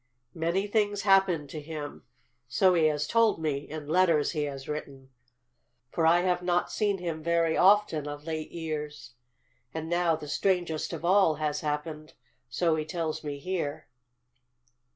Many 0.33 0.65
things 0.65 1.03
happened 1.03 1.51
to 1.51 1.61
him, 1.61 2.05
so 2.47 2.73
he 2.73 2.85
has 2.85 3.05
told 3.05 3.39
me 3.39 3.57
in 3.69 3.87
letters 3.87 4.31
that 4.33 4.39
he 4.39 4.45
has 4.45 4.67
written, 4.67 5.11
for 5.91 6.07
I 6.07 6.21
have 6.21 6.41
not 6.41 6.71
seen 6.71 6.97
him 6.97 7.21
very 7.21 7.55
often, 7.55 8.07
of 8.07 8.23
late 8.25 8.49
years. 8.49 9.11
And 9.75 9.87
now 9.87 10.15
the 10.15 10.27
strangest 10.27 10.91
of 10.91 11.05
all 11.05 11.35
has 11.35 11.61
happened, 11.61 12.15
so 12.49 12.75
he 12.77 12.83
tells 12.83 13.23
me 13.23 13.37
here." 13.37 13.89